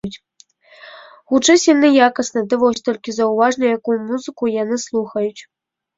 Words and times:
Гучаць 1.33 1.67
яны 1.73 1.87
якасна, 2.07 2.39
ды 2.53 2.59
вось 2.63 2.81
толькі 2.89 3.15
заўважна, 3.19 3.63
якую 3.77 3.97
музыку 4.11 4.43
яны 4.55 4.75
слухаюць. 4.87 5.41